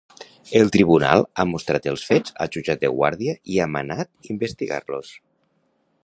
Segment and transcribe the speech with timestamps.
[0.59, 5.13] El tribunal ha mostrat els fets al jutjat de guàrdia i ha manat investigar-los.